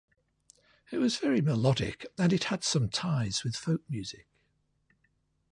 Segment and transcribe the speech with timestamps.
[0.89, 4.25] It was very melodic and it had some ties with folk music.